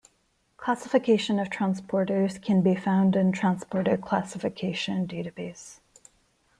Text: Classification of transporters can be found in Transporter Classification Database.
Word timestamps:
Classification 0.57 1.37
of 1.37 1.51
transporters 1.51 2.41
can 2.41 2.63
be 2.63 2.73
found 2.73 3.15
in 3.15 3.31
Transporter 3.31 3.97
Classification 3.97 5.07
Database. 5.07 5.79